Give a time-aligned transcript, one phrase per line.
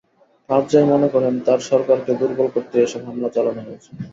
[0.49, 3.89] কারজাই মনে করেন, তাঁর সরকারকে দুর্বল করতেই এসব হামলা চালানো হয়েছে।